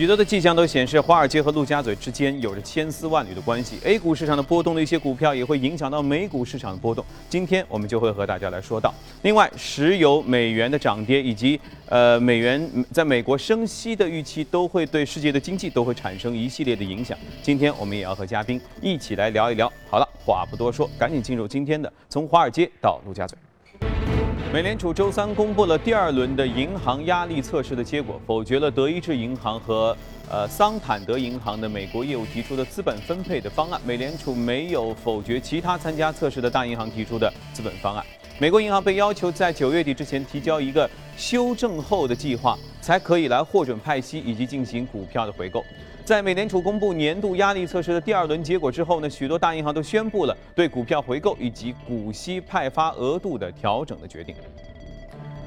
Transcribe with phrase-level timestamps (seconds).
[0.00, 3.76] 许多的迹象都显示，华尔街和陆家嘴之间有着千丝万缕的关系。
[3.84, 7.04] A 股市场的波动的一些股票也会影响到美股市场的波动。
[7.28, 8.94] 今天我们就会和大家来说到。
[9.20, 17.14] 另外，石油、美元的涨跌以及呃美元在美国升息的预期，都会对世界的经济都会产生一系列的影响。
[17.42, 19.70] 今天我们也要和嘉宾一起来聊一聊。
[19.90, 23.36] 好了，话不多说，赶紧进入今天的从华尔街到陆家嘴。
[24.52, 29.96] 美联储周三公布了第二轮的银行压力测试的结果，否决了德意志银行和
[30.28, 33.80] 呃桑坦德银行的美国业务提出的资本分配的方案。
[33.86, 38.04] 美联储没有否决其他参加测试的大银行提出的资本方案。
[38.40, 45.64] 美国银行被要求在九月底之前提交一个修正后的计划，才可以来获准派息以及进行股票的回购。
[46.10, 54.34] 在美联储公布年度压力测试的第二轮结果之后呢，许多大银行都宣布了对股票回购以及股息派发额度的调整的决定。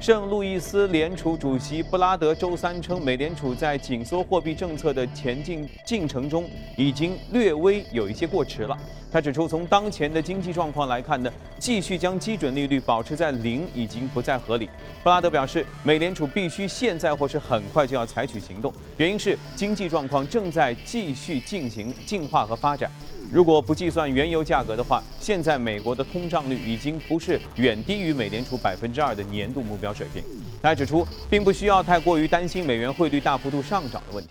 [0.04, 6.44] 圣路易斯联储主席布拉德周三称，美联储在紧缩货币政策的前进进程中
[6.76, 8.76] 已经略微有一些过迟了。
[9.10, 14.68] 他指出，从当前的经济状况来看呢，继续将基准利率保持在零已经不再合理。
[15.02, 22.90] 布拉德表示，美联储必须现在或是很快就要采取行动，原因是经济状况正在继续进行进化和发展。
[23.32, 30.22] 如果不计算原油价格的话，现在美国的通胀率已经不是远低于美联储百分之二的年度目标水平。
[30.62, 34.30] 他还指出，并不需要太过于担心美元汇率大幅度上涨的问题。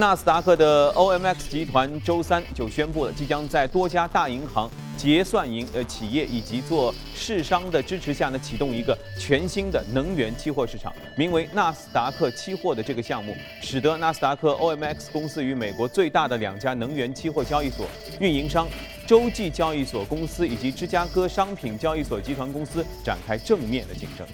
[0.00, 4.70] 纳斯达克的 OMX 集团周三就宣布了，即将在多家大银行。
[4.96, 17.86] 结算银呃企业以及做市商的支持下呢，启动一个全新的能源期货市场，名为纳斯达克期货的这个项目，使得纳斯达克 OMX 公司与美国最大的两家能源期货交易所
[18.20, 18.66] 运营商
[19.06, 24.26] 洲际交易所公司以及芝加哥商品交易所集团公司展开正面的竞争。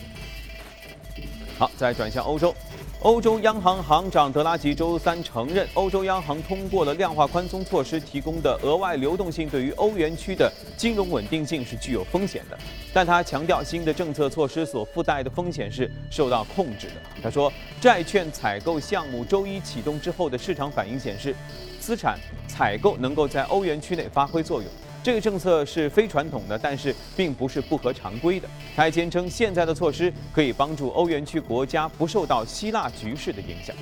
[1.58, 2.54] 好，再转向欧洲。
[3.00, 12.58] 欧洲央行行长德拉吉周三承认，欧洲央行通过了量化宽松措施提供的额外流动性，对于欧元区的金融稳定性是具有风险的。
[12.92, 16.94] 但他强调，新的政策措施所附带的风险是受到控制的。
[17.22, 21.34] 他说，债券采购项目周一启动之后的市场反应显示，
[21.80, 22.18] 资产
[22.48, 24.70] 采购能够在欧元区内发挥作用。
[25.06, 28.48] 这个政策是非传统的，但是并不是不合常规的。
[28.74, 33.76] 他还坚称，现在的措施可以帮助欧元区国家不受到希腊局势的影响。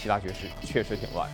[0.00, 1.30] 希腊局势确实挺乱。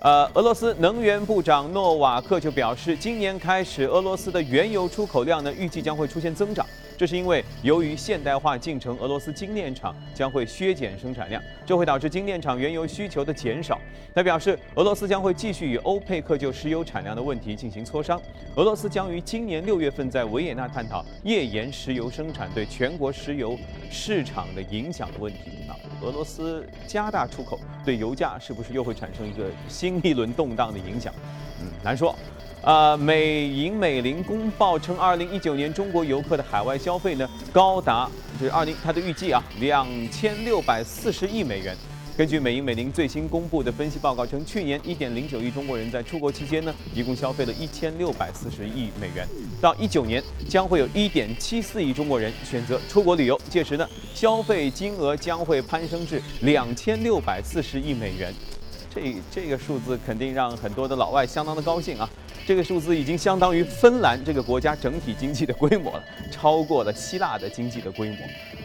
[0.00, 6.66] 呃，俄罗斯能源部长诺瓦克就表示，今年开始，俄罗斯的原油出口量呢，预计将会出现增长。
[6.98, 13.80] 这是因为，由于现代化进程，俄罗斯精炼厂将会削减生产量，这会导致精炼厂原油需求的减少。
[14.14, 18.20] 他表示，俄罗斯将会继续与欧佩克就石油产量的问题进行磋商。
[18.54, 23.58] 俄罗斯将于今年六月份在维也纳探讨页岩石油生产对全国石油
[23.90, 25.38] 市场的影响的问题。
[25.68, 31.12] 啊，俄罗斯加大出口，对油价是不是又会产生一个新一轮动荡的影响？
[31.60, 32.14] 嗯，难说。
[32.62, 38.08] 呃，美银美林公报称，二零一九年中国游客的海外消费呢，高达
[38.38, 41.76] 就是二零它的预计啊，两千六百四十亿美元。
[42.16, 49.26] 根据美银美林最新公布的分析报告称，去年一点零九亿中国人在出国期间呢，一共消费了一千六百四十亿美元。
[49.60, 58.32] 到一九年，将会有一点七四亿中国人选择出国旅游，届时呢，消费金额将会攀升至两千六百四十亿美元。
[58.94, 62.08] 这这个数字肯定让很多的老外相当的高兴啊！
[62.46, 68.18] 这个数字已经相当于芬兰这个国家整体经济的规模了，超过了希腊的经济的规模。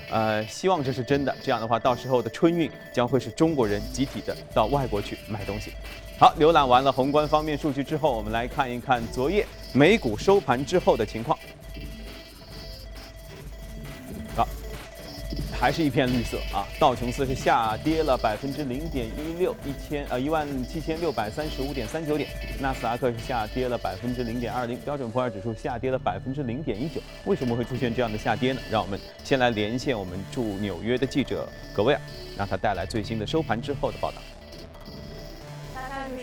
[0.10, 1.36] 呃，希望这是真的。
[1.42, 5.72] 这样的话，到时候的春运将会是中国人集体的到外国去买东西。
[6.18, 11.38] 好，浏览完了宏观方面数据之后，我们来看一看昨夜美股收盘之后的情况。
[15.60, 16.66] 还是一片绿色啊！
[16.80, 22.30] 道琼斯是下跌了百分之零点一六，一千呃一万七千六百三十五点三九点。
[22.62, 27.02] 纳斯达克是下跌了百分之零点二零，标准普尔指数下跌了百分之零点一九。
[27.26, 28.62] 为什么会出现这样的下跌呢？
[28.72, 32.00] 让我们先来连线我们驻纽约的记者格威尔，
[32.38, 34.22] 让他带来最新的收盘之后的报道。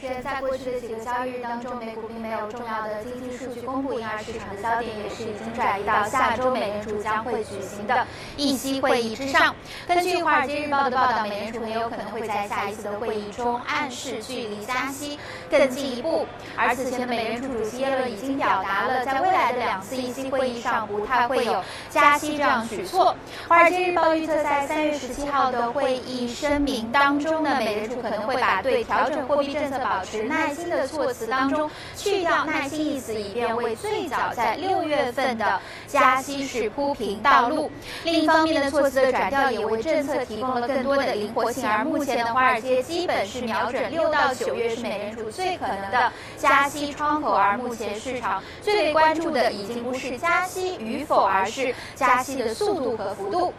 [0.00, 8.06] 持人，在过去的几个交易日当中，美股并没有重要的经济数据公布，因而市场的焦点也是已经转移到下周美联储将会举行的
[8.36, 9.54] 议息会议之上。
[9.86, 15.18] 根据《华尔街日报》的报道，美联储也有可能会在下一次的会议中暗示距离加息
[15.50, 16.26] 更进一步。
[16.56, 23.16] 而此前的美联储主席耶伦已经表达了，在未来的两次议息会议上不太会有加息这样举措。
[23.48, 29.76] 《华尔街日报》预测，在三月十七号的会议声明当中呢，美联储可能会把对调整货币政策。
[29.86, 35.60] 保持耐心的措辞当中去掉耐心一词，以便为最早在六月份的
[35.96, 37.70] 加息是铺平道路。
[38.04, 41.66] 另一方面的措辞的转调也为政策提供了更多的灵活性。
[41.66, 53.54] 而目前的华尔街基本是瞄准六到九月是美联储最可能的加息窗口，而目前市场最为关注的已经不是加息与否，而是加息的速度和幅度。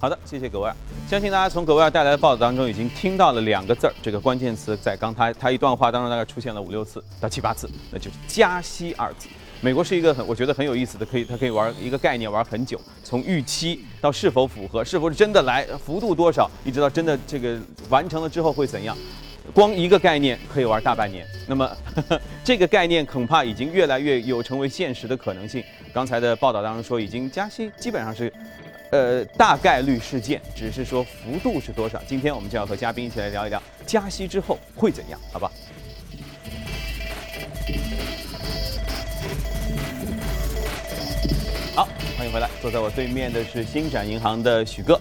[0.00, 0.76] 好的，谢谢葛威尔。
[1.08, 9.28] 相信大家从葛威尔带来的报道当中已经听到了两个字儿，这个关键词在刚才他一段话当中大概出现了五六次到七八次，那就是加息二字。
[9.60, 17.58] 美国是一个很我觉得很有意思的，可以它可以玩一个概念玩很久，从预期到是否符合，是否是真的来，幅度多少，一直到真的这个
[17.88, 18.96] 完成了之后会怎样，
[19.52, 21.26] 光一个概念可以玩大半年。
[21.48, 25.64] 那么呵呵 这个概念恐怕已经越来越有成为现实的可能性。
[25.92, 28.32] 刚才的报道当中说，已经加息基本上是。
[28.90, 32.00] 呃，大概率事件，只是说幅度是多少。
[32.06, 35.52] 今天我们就要和嘉宾一起来聊一聊加息之后会怎样，好吧？
[41.78, 41.86] 好，
[42.16, 45.00] 欢迎回来，坐在我对面的是星展银行的许哥。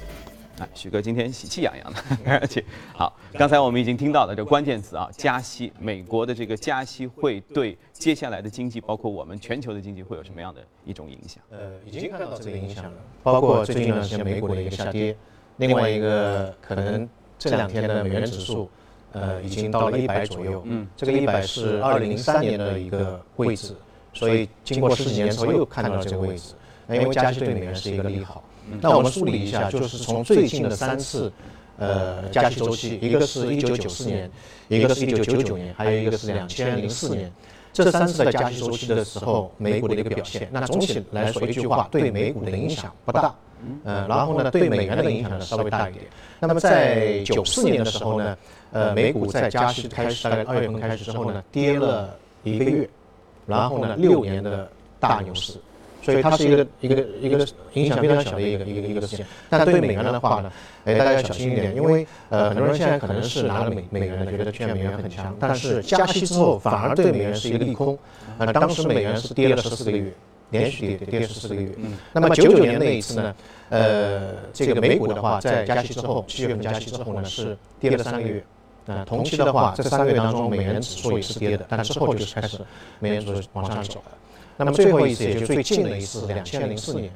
[0.59, 1.99] 啊，许哥今天喜气洋洋的，
[2.39, 2.63] 而且
[2.93, 3.17] 好。
[3.33, 11.41] 刚才我们已经听到了这关键词啊，加息，美国的这个加息会对接下来的经济，包括我们全球的经济会有什么样的一种影响？
[11.49, 12.91] 呃，已经看到这个影响了，
[13.23, 15.17] 包括最近一段时间美股的一个下跌，
[15.55, 17.09] 另外一个可能
[17.39, 18.69] 这两天的美元指数，
[19.13, 20.61] 呃，已经到了一百左右。
[20.67, 23.75] 嗯，这个一百是二零零三年的一个位置，
[24.13, 26.53] 所以经过十几年之后又看到了这个位置。
[26.87, 28.43] 那因为加息对美元是一个利好。
[28.81, 31.31] 那我们梳理一下，就是从最近的三次，
[31.77, 34.29] 呃，加息周期，一个是一九九四年，
[34.67, 37.31] 一个是一九九九年，还有一个是两千零四年，
[37.71, 40.49] 这三次的加息周期的时候，美股的一个表现。
[40.51, 43.33] 那总体来说，一句话，对美股的影响不大，
[43.85, 46.03] 嗯，然后呢，对美元的影响呢稍微大一点。
[46.41, 48.37] 那么在九四年的时候呢，
[48.73, 52.13] 呃，美股在加息开始，大概二月份开始之后呢，跌了
[52.43, 52.89] 一个月，
[53.45, 54.69] 然后呢，六年的
[54.99, 55.53] 大牛市。
[56.07, 60.49] 所以它是一个一个一个影响非常小的一个一个一个事情，但对美元的话呢，
[60.85, 67.99] 哎，大家要小心一点，因为呃，很多人现在可能是拿了美美元，觉得现在美元很强，但是加息之后反而对美元是一个利空。
[68.37, 70.13] 啊，当时美元是跌了十四个月，
[70.51, 71.69] 连续跌跌十四个月。
[71.75, 71.97] 嗯。
[72.13, 73.35] 那么九九年那一次呢，
[73.67, 78.41] 呃，这个美股的话，在加息之后，七月份加息之后呢，是跌了三个月。
[78.85, 82.59] 啊，同期的话，这三个月当中，美元指数也是跌的，但之后就是开始
[82.99, 84.11] 美元指数往上走了。
[84.57, 87.11] 那么最后一次，也就最近的一次，两千零四年，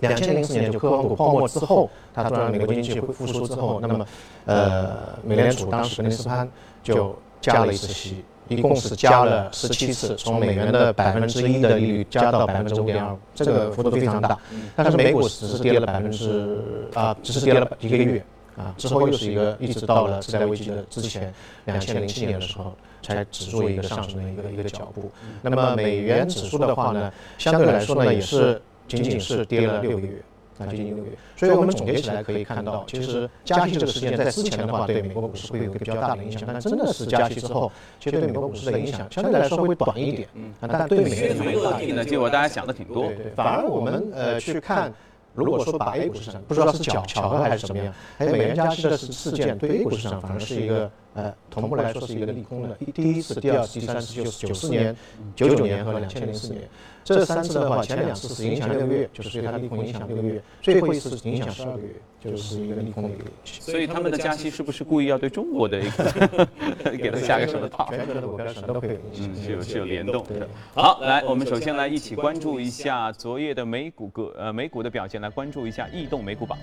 [0.00, 4.06] 两千零四年就科网股泡沫之后，它突然美国经济会复苏之后，那么，
[4.46, 6.48] 呃，美联储当时格林斯潘
[6.82, 14.38] 就加了一次息，一共是加了十七次，从美元的百分之一的利率加到百分之五点二五，这个幅度非常大。
[14.74, 18.24] 但是美股只是跌了百分之啊，只是跌了一个月。
[18.56, 21.32] 啊，之后又是一个，一直到了次贷危机的之前，
[21.66, 25.10] 两千零七年的时候，才止住一个上升的一个一个脚步。
[25.42, 30.22] 那么美元指数的话呢，相对来说呢，也是仅仅是跌了六个月，
[30.58, 31.08] 啊，接近六个月。
[31.36, 37.70] 所以我们总结起来可以看到，其实加息这个事件在之前的话，对美国股市会有一个比较大的影响，但真的是加息之后，
[38.00, 40.26] 其实对美国股市的影响相对来说会短一点。
[40.32, 43.08] 嗯，但对美元的结果大家想的挺多。
[43.08, 44.90] 对对，反而我们呃去看。
[45.36, 52.74] 如果说把 A 股市场不知道是巧巧合还是怎么样，还有美元加息的事事件对 A 股市场反而是一个呃同步来说是一个利空的。
[52.76, 54.96] 第第一次、第二次、第三次就是九四年、
[55.34, 56.68] 九九年和两千零四年。
[57.06, 63.24] 这三次的话，前两次是影响六个月，就是对它利空影响六个月；最后一次是影响十二个月，就是一个利空的一个。
[63.44, 66.46] 所以他们的加息是不是故意要对中国的一个
[66.98, 67.88] 给它下个什么 套？
[67.90, 70.48] 全球的股票什么都可以，嗯，是有是有联动的。
[70.74, 76.58] 好，来，我们首先来一起关注一下昨夜的美股个呃美股的表现，来关注一下异动美股榜。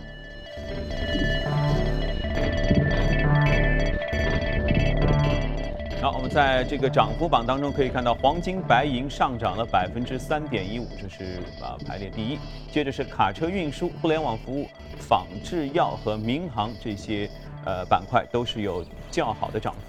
[6.04, 12.38] 好，我们在这个涨幅榜当中可以看到，黄金、白银上涨了百分之三点一五，这是啊排列第一。
[12.70, 14.68] 接着是卡车运输、互联网服务、
[15.00, 17.30] 仿制药和民航这些
[17.64, 19.80] 呃板块都是有较好的涨幅。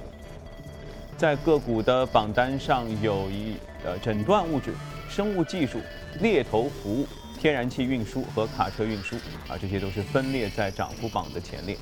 [1.16, 4.72] 在个股的榜单上有一呃诊断物质、
[5.08, 5.80] 生物技术、
[6.20, 7.08] 猎头服务、
[7.40, 9.16] 天然气运输和卡车运输
[9.48, 11.76] 啊，这些都是分列在涨幅榜的前列。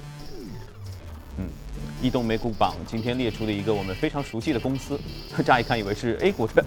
[1.76, 1.92] 嗯。
[2.02, 4.98] 移动美股榜今天列出的一个我们非常熟悉的公司，
[5.44, 6.64] 乍一看以为是 A 股的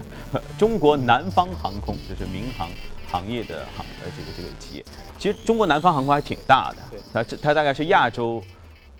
[0.58, 2.68] 中国南方航空，这是民航
[3.10, 4.84] 行业的航呃这个这个企业。
[5.18, 8.42] 其实中国南方航空还挺大的，它这它大概是亚洲，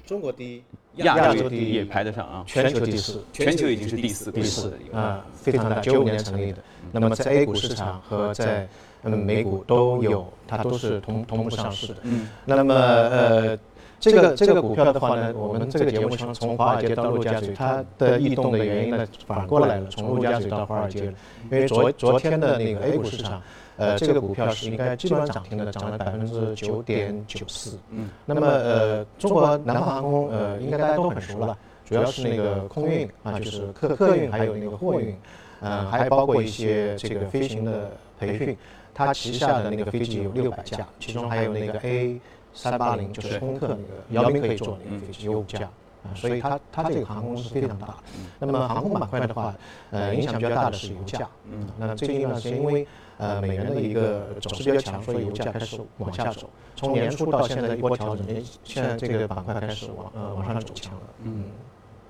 [0.06, 0.62] 中国第一，
[1.04, 6.58] 亚洲第一也排得上啊，全球第四，全球已经是第四第四啊，非常大，九五年成立的。
[6.92, 8.68] 那么在 A 股市场和在
[9.04, 11.96] 嗯美股都有，它都是同同步上市的。
[12.02, 13.58] 嗯，那么呃。
[13.98, 21.12] 这个这个股票的话呢，我们这个节目从从华尔街到陆家嘴，它的异动的原因呢，反过来了，从陆家嘴到华尔街了。
[21.50, 23.42] 因为昨昨天的那个 A 股市场，
[23.76, 27.78] 呃，这个股票是应该基本上涨停的，涨了百分之九点九四。
[27.90, 28.08] 嗯。
[28.26, 35.16] 那么呃，中国南方航空呃，应该大家都很熟了，主要是那个空运啊，就是客客运还有那个货运，
[35.60, 38.56] 呃，还包括一些这个飞行的培训。
[38.98, 42.18] 它旗下的那个飞机有六百架，其中还有那个 A
[42.56, 45.60] 三八零，就是空客那个姚明可以坐的那个飞机有五架
[46.02, 47.94] 啊，所以它它这个航空是非常大的。
[48.38, 49.54] 那么航空板块的话，
[49.90, 51.28] 呃，影响比较大的是油价。
[51.50, 52.86] 嗯，那最近一段时间因为
[53.18, 56.48] 呃美元的一个走势比较强，所以油价开始往下走。
[56.75, 58.26] 从年初到现在一波调整，
[58.64, 61.00] 现在这个板块开始往呃往上走强了。
[61.25, 61.44] 嗯。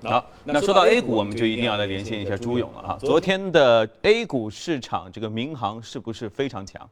[0.03, 2.97] 好，那说到 A 股，我们就一定要来连线一下朱勇了啊。
[2.99, 6.87] 昨天的 A 股市场，这个民航是不是非常强？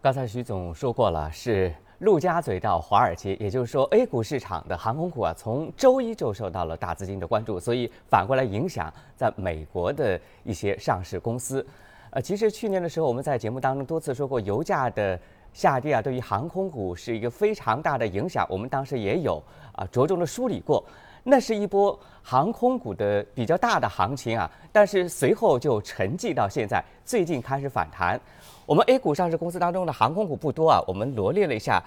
[0.00, 11.66] 刚才徐总说过了，是陆家嘴到华尔街，也就是说 A 股市场的航空股啊，从周一就受到了大资金的关注，所以反过来影响在美国的一些上市公司。
[12.10, 15.18] 呃，其实去年的时候，我们在节目当中多次说过，油价的
[15.54, 18.46] 下跌啊，对于航空股是一个非常大的影响。
[18.50, 19.42] 我们当时也有
[19.72, 20.84] 啊着重的梳理过。
[21.26, 28.20] 那是一波航空股的比较大的行情啊，但是随后就沉寂到现在，最近开始反弹。
[28.66, 31.82] 我们 A 股上市公司当中的航空股不多啊，我们罗列了一下，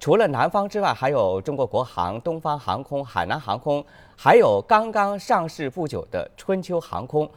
[0.00, 3.84] 除了南方之外，还有中国国航、东方航空、海南航空，
[4.16, 7.30] 还有刚刚上市不久的春秋航空。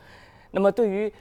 [0.51, 1.11] 那么对于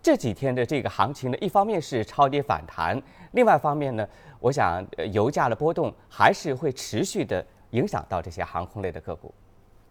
[0.00, 3.00] 这几天的这个行情呢，一方面是超跌反弹，
[3.32, 4.06] 另外一方面呢，
[4.38, 9.34] 我想油价的波动还是会持续的影响到这些航空类的个股。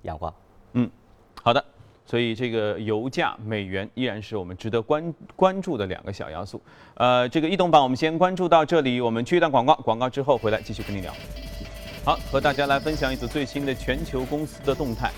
[0.03, 0.33] 阳光，
[0.73, 0.89] 嗯，
[1.41, 1.63] 好的，
[2.05, 6.61] 所以这个油价、美元依然是我们值得关关注的两个小要素。
[6.95, 11.13] 呃，这个异动榜我们先关注到这里，我们去一段广告，广告之后回来继续跟你聊。
[12.05, 15.11] 好，和大家来分享一组最新的全球公司的动态。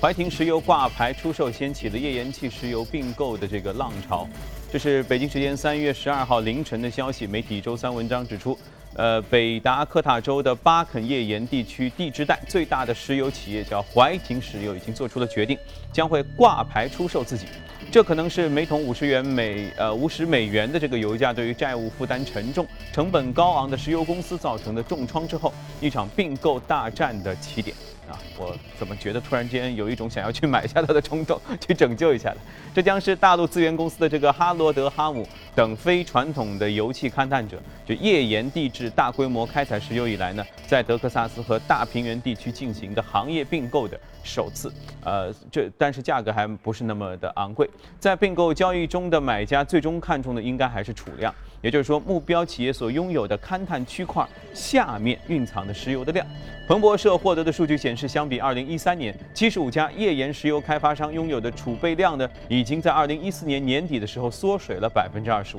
[0.00, 4.26] 怀廷石油挂牌出售，掀起了页岩气石油并购的这个浪潮。
[4.72, 8.56] 这是北京时间三月十二号凌晨的消息，媒体周三文章指出。
[8.94, 15.56] 呃，北达科塔州的巴肯页岩地区地质带最大的石油企业叫怀廷石油，已经做出了决定，
[15.92, 17.46] 将会挂牌出售自己。
[17.90, 27.74] 这可能是每桶五十元美呃五十美元的这个油价对于债务负担沉重、成本高昂的石油公司造成的重创之后，一场并购大战的起点。
[28.10, 32.36] 啊，我怎么觉得突然间有一种想要去买下它的冲动，去拯救一下了？
[32.74, 44.72] 这将是大陆资源公司的这个哈罗德、哈姆等非传统的油气勘探者，就页岩地质大规模开采石油以来呢，在德克萨斯和大平原地区进行的行业并购的首次。
[45.04, 51.32] 呃，这但是价格还不是那么的昂贵，在并购交易中的买家最终看中的应该还是储量。
[51.62, 56.26] 也就是说，目标企业所拥有的勘探区块下面蕴藏的石油的量。
[56.66, 65.58] 彭博社获得的数据显示，是相比2013年，75家页岩石油开发商拥有的储备量呢，已经在2014年年底的时候缩水了25%。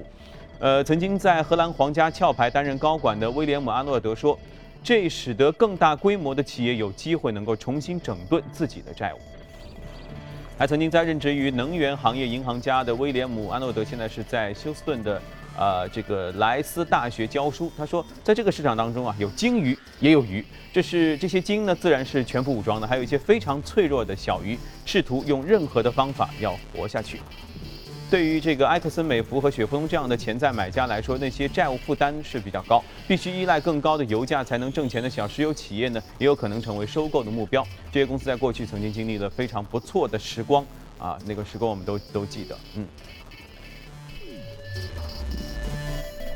[0.58, 4.38] 呃，曾经在荷兰皇家壳牌担任高管的威廉姆·阿诺德说，
[4.84, 9.18] 这使得更大规模的企业有机会能够重新整顿自己的债务。
[10.58, 15.22] 还曾经在任职于能源行业银行家的威廉姆·阿诺德，现在是在休斯顿的。
[15.58, 20.44] 呃，这个莱斯大学教书，他说，在这个市场当中啊，有鲸鱼，也有鱼。
[20.74, 27.20] 这是这些鲸呢，自然是全副武装的，还有一些非常脆弱的小鱼，试图用任何的方法要活下去。
[28.10, 37.66] 对于这个埃克森美孚和雪佛龙这样的潜在买家来说，那些债务负担是比较高，必须依赖更高的油价才能挣钱的小石油企业呢，也有可能成为收购的目标。
[37.92, 40.66] 这些公司在过去曾经经历了非常不错的时光
[40.98, 42.86] 啊，那个时光我们都都记得，嗯。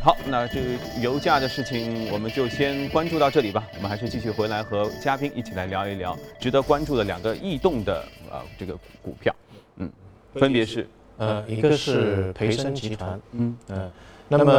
[0.06, 0.68] 好，那这个
[1.02, 3.68] 油价的事情，我们就先关注到这里吧。
[3.76, 9.36] 我们还是继续回来和嘉宾一起来聊一聊值得关注的两个异动的呃这个股票，
[9.78, 9.92] 嗯，
[10.36, 13.92] 分别是呃一个是培生集团，嗯嗯，
[14.28, 14.54] 那么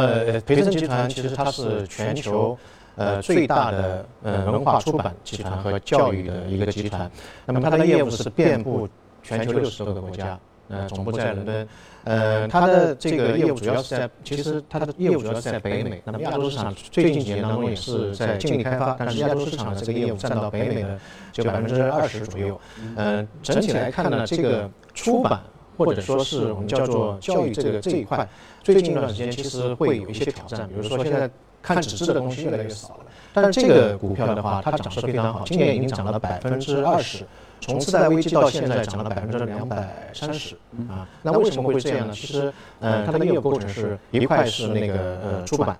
[0.45, 2.59] 培生集团其实它是全球
[2.97, 7.09] 呃最大的呃文化出版集团和教育的一个集团，
[7.45, 8.85] 那么它的业务是遍布
[9.23, 10.37] 全球六十多个国家。
[10.69, 11.67] 呃，总部在伦敦，
[12.03, 16.01] 呃，它的这个业务主要是在，其实它的业务主要是在北美。
[16.03, 20.99] 那么亚洲市场最近几年当中也是在尽力开发，但是亚洲市场的这个业务占到北美的
[21.31, 22.59] 就百分之二十左右。
[22.97, 25.41] 嗯，整体来看呢，这个出版
[25.77, 28.27] 或者说是我们叫做教育这个这一块，
[28.61, 31.29] 最近一段时间其实会有一些挑战，比如说现在
[31.61, 33.05] 看纸质的东西越来越少了。
[33.31, 37.25] 但是这个股票的话，它涨势非常好，今年已经涨了百分之二十。
[37.59, 40.55] 从次贷危机到现在涨了百分之两百三十
[40.89, 42.13] 啊，那为什么会这样呢？
[42.13, 45.77] 其实，呃，它的业务构成是一块是那个呃出版，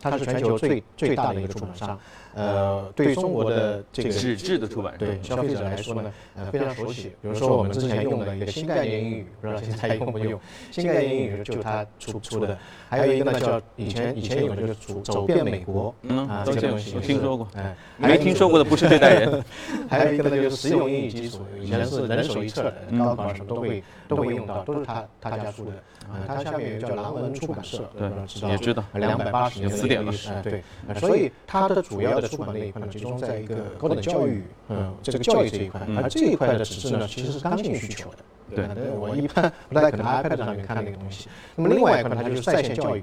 [0.00, 1.98] 它是全球最最大的一个出版商，
[2.36, 7.10] 呃，对中国的这个纸质的出版对消费者来说呢，呃，非常熟悉。
[7.22, 10.38] 比如说我们之前用的一个新概念英语，不知道现在用不用？
[10.70, 12.56] 新概念英语就是他出出的。
[12.90, 19.42] 还有一个呢，叫以前以前有的就是走走遍美国，嗯，啊，都这个东西我听说过，哎，没听说过的不是这代人。
[19.88, 25.70] 还有一个呢，就是实用英语基础，以前是人手一册的，高考什么都会都会用到，都是他他家出的。
[26.06, 38.16] 啊，它下面有个叫蓝文出版社，对不知道也知道两百八十年的词典了历史，哎对，呃所以它的主要的出版那一块呢，集中在一个高等教育，嗯，这个教育这一块，而这一块的纸质呢，其实是刚性需求的。
[38.54, 41.28] 对呃我一般不太可能 iPad 上面看那个东西。
[41.54, 43.02] 那么另外一块呢，它就是在线教育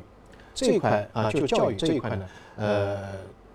[0.54, 2.26] 这一块啊，就教育这一块呢，
[2.58, 2.98] 呃。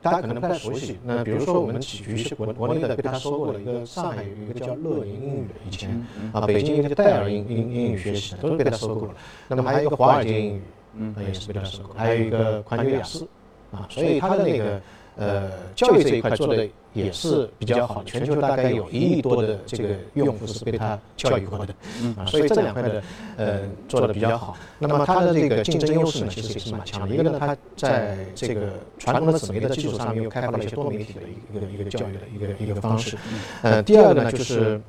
[0.00, 9.14] 大家可能不太熟悉，那比如说我们举举一些国国内的被他收购了一个上海有一个叫乐盈英语的，以前啊北京一个叫戴尔英英英语学习的，都是被他收购了。
[9.48, 10.62] 那么还有一个华尔街英语，
[10.94, 13.26] 嗯，也是被他收购，还有一个环球雅思，
[13.72, 14.80] 啊，所以他的那个
[15.18, 21.74] 呃教育这一块做的也是比较好的，全球大概有一亿多的这个用户是被他教育过的，
[22.16, 23.02] 啊，所以这两块的
[23.36, 24.56] 呃做的比较好。
[24.78, 27.14] 那么它的这个竞争优势呢，其实也是蛮强的。
[27.14, 31.20] 一个呢，它在这个传统的纸媒的基础上面又开发了一些多媒体的
[31.52, 33.16] 一个一个教育的一个一个方式。
[33.62, 34.80] 呃，第二个呢，就是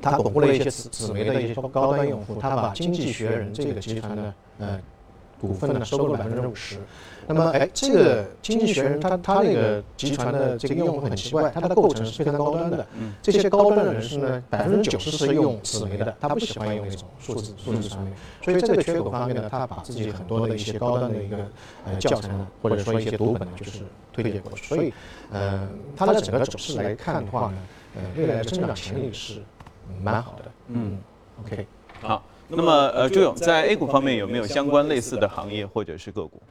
[0.00, 4.80] 它巩固了一些纸纸媒的一些高高端用户，它把经济学人这个集团呢，呃。
[5.40, 6.76] 股份呢收购了百分之五十，
[7.26, 12.86] 那么哎，这个经济学人他他那个集团的这个用户很奇怪，它的构成是非常高端的，
[13.22, 18.10] 这些高端的人士呢，百分之九十是用纸媒的，他不喜欢用那种数字数字传媒，
[18.42, 21.36] 所以这个缺口方面呢，他把自己很多的一些高端的一个
[21.84, 24.92] 呃教程呢，或者说一些读本呢，就是推荐过去，所以
[25.30, 27.58] 呃，它的整个走势来看的话呢，
[27.96, 29.40] 呃，未来的增长潜力是
[30.02, 30.98] 蛮好的，嗯
[31.40, 31.66] ，OK，
[32.00, 32.22] 好。
[32.50, 36.42] 那么，呃，朱勇在 A 股方面有没有相关类似的行业或者是个股？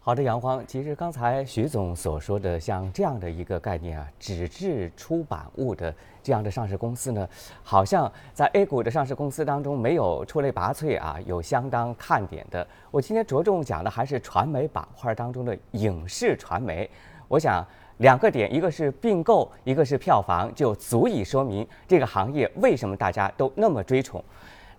[0.00, 7.28] 好的，杨光，其实刚才徐总所说的像这样的一个概念啊，纸质出版物的这样的上市公司呢，
[7.62, 12.66] 好像在 A 股的上市公司当中没有出类拔萃啊，有相当看点的。
[12.90, 16.88] 我今天着重讲的还是传媒板块当中的影视传媒。
[17.28, 17.62] 我想
[17.98, 24.24] 两个点，一个是并购，一个是票房，就足以说明这个行业为什么大家都那么追崇。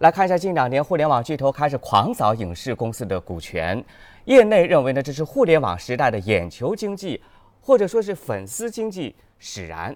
[0.02, 3.86] 来看一下近两年互联网巨头开始狂扫影视公司的股权，
[4.26, 7.22] 业内认为呢，这是互联网时代的眼球经济，
[7.62, 9.96] 或者说是粉丝经济使然。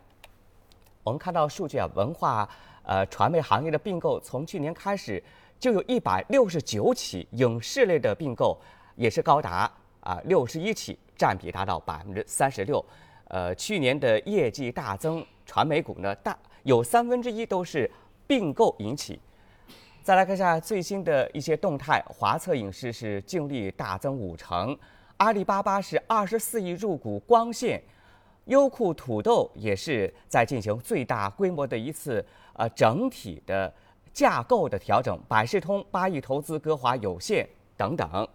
[1.02, 2.48] 我们看到数据啊，文化
[2.84, 5.22] 呃传媒行业的并购从去年开始
[5.60, 8.56] 就有一百六十九起，影视类的并购
[8.96, 12.86] 也是高达啊六十一起，占比达到百分之三十六。
[13.30, 17.90] 呃，去年的业绩大增，传媒股呢大有三分之一都是
[18.28, 19.20] 并购引起。
[20.06, 24.78] 再来看一下最新的一些动态，华策影视是净利大增五成，
[25.18, 27.82] 阿里巴巴是二十四亿入股光线，
[28.44, 33.74] 优酷土豆也是在进行最大规模的一次呃整体的
[34.14, 38.28] 架构的调整，百视通八亿投资歌华有线等等。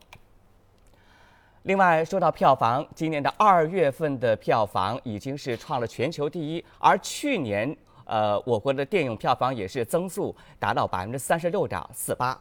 [1.63, 7.77] 另外说到票房，今年的二月份的票房已经是创了全球第一，而去年。
[8.11, 12.37] 呃，我国的电影票房也是增速达到百分之三十六点四八。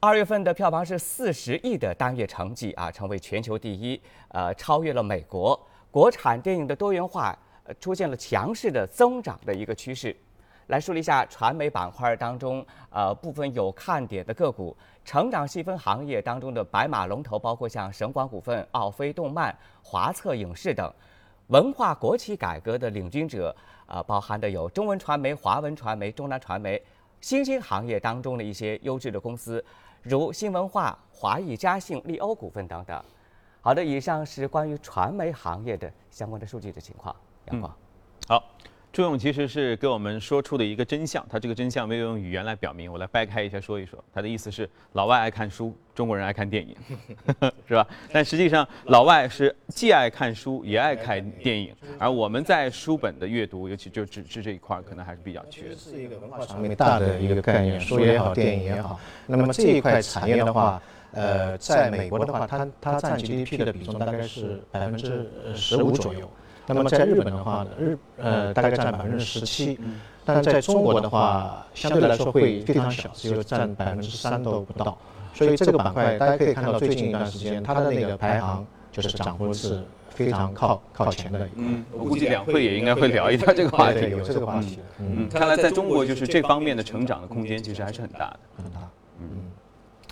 [0.00, 5.60] 二月份的票房是四十亿的单月成绩啊，成为全球第一，呃，超越了美国。
[5.90, 7.38] 国产电影的多元化
[7.78, 10.16] 出现了强势的增长的一个趋势。
[10.68, 20.90] 来梳理一下传媒板块当中呃部分有看点的个股，成长细分行业当中的白马龙头包括像神广股份、奥飞动漫、华策影视等。
[21.52, 26.82] 文化国企改革的领军者，啊，包含的有中文传媒、华文传媒、中南传媒，
[27.20, 29.62] 新兴行业当中的一些优质的公司，
[30.00, 33.04] 如新文化、华谊嘉信、利欧股份等等。
[33.60, 37.14] 好的，以上是关于传媒行业的相关的数据的情况。
[37.50, 37.70] 杨光，
[38.26, 38.42] 好。
[38.92, 43.98] 朱勇其实是给我们说出的一个真相，他这个真相没有用语言来表明，我来掰开一下说一说。
[44.12, 46.76] 他的意思是，老外爱看书，中国人爱看电影，
[47.66, 47.86] 是吧？
[48.12, 55.74] 但实际上，老外是既爱看书也爱看电影，而我们在书本的阅读，尤其就纸质这一块，可能还是比较缺。
[55.74, 59.00] 是一个文化传媒大的一个概念，书也好，电影也好。
[59.26, 66.30] 那么这一块产业的话，呃，在美国的话，它它占 GDP 的比重大概是百分之十五左右。
[66.66, 69.78] 那么在日本的话呢，日呃大概占百分之十七，
[70.24, 74.96] 但在中国的话，相对来说会非常小，只有占百分之三都不到。
[75.34, 81.48] 所以这个板块大家可以看到，最近一段时间它的那个排行就是涨幅是非常靠靠前的。
[81.56, 84.78] 嗯，我估计两会也应该会聊一下这个话题，有这个话题。
[84.98, 88.40] 嗯，看来在中国就是这方面的成长的空间其实还是很大的。
[88.56, 88.80] 很大。
[89.20, 89.26] 嗯，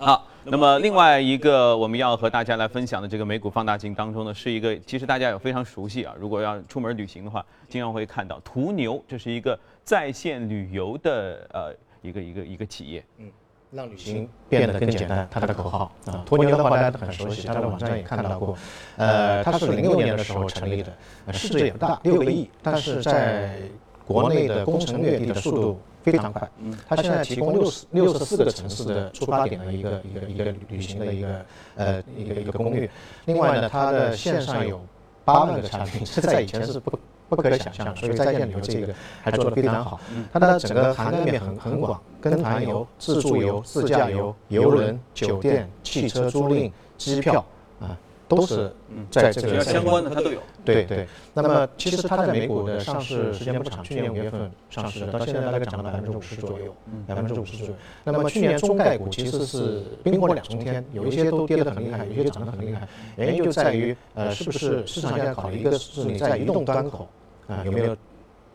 [0.01, 0.27] 好。
[0.45, 6.15] 那么另外一个我们要和大家来分享的这个美股放大镜当中呢，是一个其实大家也非常熟悉啊。
[6.19, 13.05] 如果要出门旅行的话，经常会看到途牛，这是一个在线旅游的呃一个一个一个企业。
[13.19, 13.31] 嗯，
[13.71, 16.23] 让旅行变得更简单，它的口号啊。
[16.25, 18.57] 途牛的话大家都很熟悉，它的网站也看到过。
[18.97, 20.93] 呃，它是零六年的时候成立的，
[21.33, 23.59] 市值也不大，六个亿，但是在
[24.07, 25.81] 国内的攻城略地的速度。
[26.03, 31.45] 非常快，嗯，它现在提供六十六十四个城市的出发点的一个一个一个旅行的一个
[31.77, 32.89] 呃一个一个攻略。
[33.27, 34.81] 另外呢，它的线上有
[35.25, 40.01] 八万个产品，这在以前是不不可想象的，所以在线旅游这个还做得非常好。
[40.33, 47.45] 它的整个涵盖面很很广，跟团游、自助游、自驾游、游轮、酒店、汽车租赁、机票
[47.81, 47.97] 啊。
[48.31, 48.73] 都是
[49.11, 50.39] 在这个相关的，它都有。
[50.65, 51.05] 对对。
[51.35, 56.73] 那么其实它在美股的上市时间不长，去年五月份上市的，到现在大概涨了百分之五十左右，
[57.09, 57.75] 百分之五十左右。
[58.05, 62.87] 那么去年中概股其实是冰火两重天，有一些都跌得很厉害，有些涨得很厉害。
[63.17, 67.09] 原因就在于，呃，是不是市场现在考虑一个是你在移动端口
[67.49, 67.97] 啊有没有？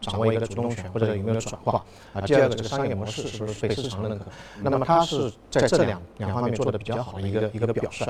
[0.05, 2.21] 掌握一个主动权，或者有没有转化啊？
[2.21, 4.25] 第二个，这个商业模式是不是被市场认可？
[4.61, 8.05] 那么它是在这两两方面做的比较好的一个一个表率。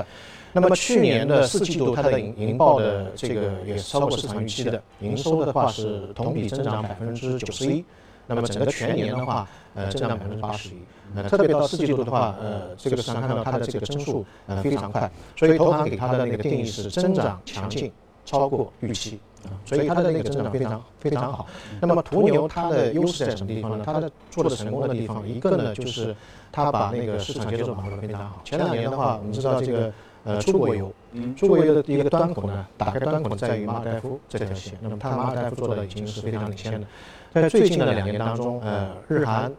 [0.52, 7.84] 那么去年的四季度，它的盈盈报的这个也是超过市场预期的，营收的话是同比增长百分之九十一。
[8.28, 10.72] 那么整个全年的话，呃，增长百分之八十一。
[11.14, 17.92] 呃，特别到四季度的话，呃，这个市场看到它的这个增速呃非常快，所以投行给它的那个定义是增长强劲，
[18.24, 19.20] 超过预期。
[19.64, 21.46] 所以它的那个增长非常非常好。
[21.80, 23.84] 那么途牛它的优势在什么地方呢？
[23.84, 26.14] 它的做的成功的地方，一个呢就是
[26.50, 28.40] 它把那个市场节奏把握的非常好。
[28.44, 29.92] 前两年的话，我们知道这个
[30.24, 30.92] 呃出国游，
[31.36, 34.74] 出国游的一个端口呢，打开端口在于马尔代夫这条线。
[34.80, 36.86] 那么它马尔代夫做的已经是非常领先的。
[37.32, 39.52] 在最近的两年当中，呃，日韩。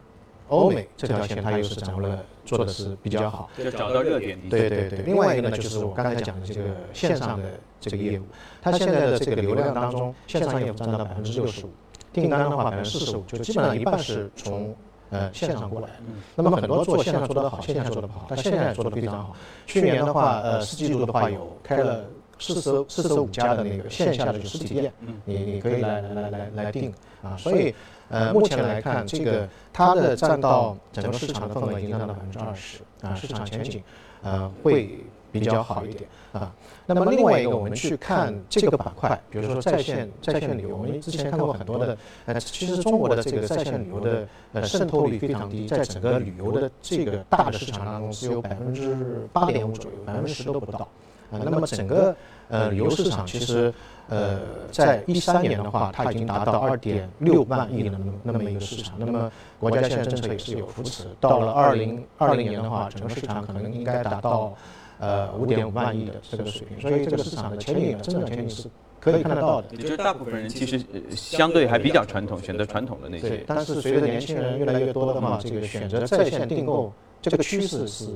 [0.48, 4.38] 欧美这条线它又是掌握了，做的是比较好，就找到热点。
[4.48, 6.62] 对对对，另外一个呢，就是我刚才讲的这个
[6.94, 7.44] 线上的
[7.78, 8.22] 这个业务，
[8.62, 11.70] 它现在的这个流量当中，线上业务占到百分之六十五，
[12.10, 14.74] 订单的话百分之四十五，就基本上一半是从
[15.10, 15.90] 呃线上过来。
[16.34, 19.36] 那么很多做线上做得好，线下做得不好，但现在做得非常好。
[19.66, 22.06] 去年的话，呃四季度的话有开了
[22.38, 24.92] 四十四十五家的那个线下的实体店，
[25.24, 27.74] 你你可以来来来来来订啊，所以。
[28.10, 33.82] 呃，目前来看，这个它的占到整个市场的份额已经占到百分之二十啊，市场前景
[34.22, 36.50] 呃会比较好一点啊。
[36.86, 50.88] 那么另外一个，我们去看这个板块，比如说在线在线旅游，我们之前看过很多的，呃，其实中国的这个在线旅游的呃渗透率非常低，在整个旅游的这个大的市场当中只有百分之八点五左右，百分之十都不到
[51.30, 51.40] 啊。
[51.44, 52.14] 那么整个
[52.48, 53.72] 呃旅游市场其实。
[54.10, 54.40] 呃，
[54.72, 58.94] 在一三年的话，它已经达到二点六万亿的那么那么一个市场。
[58.98, 64.56] 那么国家现在政策也是有扶持，到了二零二零年的话，整个市场可能应该达到
[64.98, 66.80] 呃五点五万亿的这个水平。
[66.80, 68.66] 所以这个市场的前景、增长前景是
[68.98, 69.68] 可以看得到的。
[69.72, 70.82] 也就是大部分人其实
[71.14, 73.28] 相对还比较传统，选择传统的那些。
[73.28, 78.06] 对，但是随着年轻人越来越多的话，这个选择在线订购这个趋势是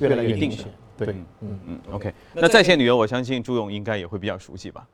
[0.00, 0.64] 越来越明显。
[0.96, 1.08] 对，
[1.40, 2.12] 嗯嗯，OK。
[2.32, 4.86] 那在线旅游，我相信朱勇应该也会比较熟悉吧。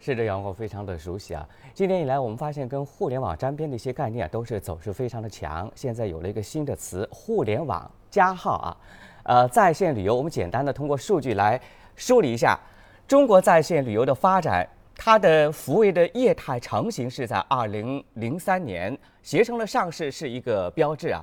[0.00, 1.46] 是这样，我非常的熟悉啊。
[1.74, 5.70] 今年以来，我们发现跟互联网沾边的一些概念啊都是走势非常的强。
[5.74, 8.76] 现在有了一个新的词“互联网加号”啊，
[9.24, 11.60] 呃，在线旅游，我们简单的通过数据来
[11.94, 12.58] 梳理一下
[13.06, 14.66] 中国在线旅游的发展，
[14.96, 21.22] 它的服务的业态成型是在二零零三年，携程的上市是一个标志啊。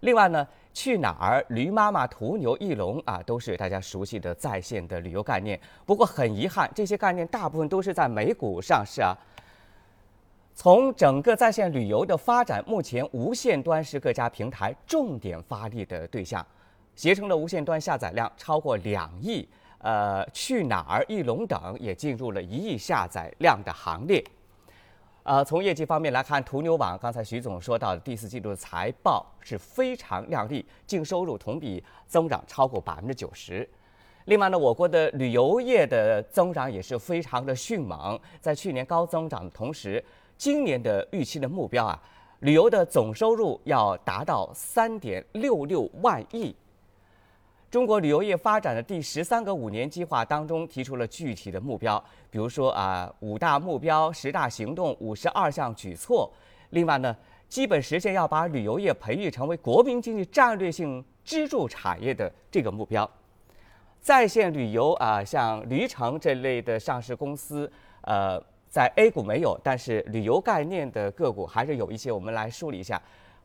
[0.00, 0.46] 另外呢。
[0.76, 5.58] 去哪儿、驴妈妈、途牛、翼龙啊，都是大家熟悉的在线的旅游概念。
[5.86, 9.16] 不过很遗憾，这些概念大部分都是在美股上市啊。
[10.54, 16.46] 从整个在线旅游的发展，目前无线端是各家平台重点发力的对象。
[16.94, 24.22] 携程的无线端下载量超过两亿，呃，去哪儿、翼龙等也进入了一亿下载量的行列。
[25.26, 33.68] 呃，从业绩方面来看，途牛网刚才徐总说到的第四季度的财报是非常亮丽，净收入同比增长超过百分之九十。
[34.26, 40.02] 另外呢，我国的旅游业的增长也是非常的迅猛，在去年高增长的同时，
[40.38, 42.00] 今年的预期的目标啊，
[42.38, 46.54] 旅游的总收入要达到三点六六万亿。
[47.76, 56.32] 中国旅游业发展的第十三个五年计划当中提出了具体的目标，比如说啊五大目标、十大行动、五十二项举措。
[56.70, 57.14] 另外呢，
[57.50, 63.06] 基本实现要把旅游业培育成为国民经济战略性支柱产业的这个目标。
[64.00, 72.10] 在线旅游啊，像驴城这类的上市公司，呃，在 A 股没有，但是旅游概念的个股还是有一些。
[72.10, 72.98] 我们来梳理一下。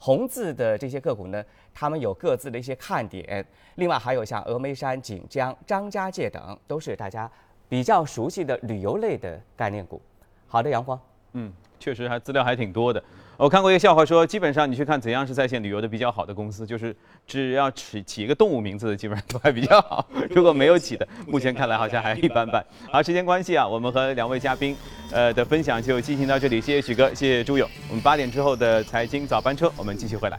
[0.03, 3.45] 红字的这些个股呢，他们有各自的一些看点。
[3.75, 7.29] 另外还有像峨眉山、锦江、张家界等，都是大家
[7.69, 10.01] 比较熟悉的旅游类的概念股。
[10.47, 10.99] 好的，阳光。
[11.33, 13.01] 嗯，确实还资料还挺多的。
[13.41, 20.07] 我看过一个笑话，说基本上你去看怎样是在线旅游的比较好的公司，就是只要起起一个动物名字的，基本上都还比较好。
[20.29, 22.63] 如果没有起的， 目前看来好像还一般般。
[22.91, 24.77] 好，时间关系啊，我们和两位嘉宾，
[25.11, 26.61] 呃的分享就进行到这里。
[26.61, 27.67] 谢谢许哥，谢谢朱勇。
[27.89, 30.37] 我们八点之后的财经早班车，我们继续回来。